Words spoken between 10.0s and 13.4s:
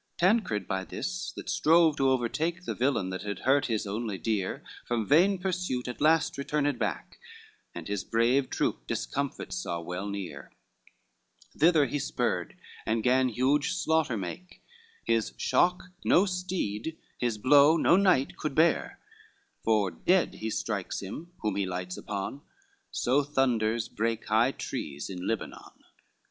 near, Thither he spurred, and gan